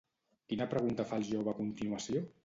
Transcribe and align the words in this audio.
Quina 0.53 0.65
pregunta 0.71 1.05
fa 1.11 1.19
el 1.21 1.25
jove 1.27 1.51
a 1.53 1.57
continuació? 1.59 2.25